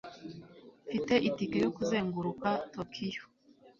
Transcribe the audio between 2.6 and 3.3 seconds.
Tokiyo.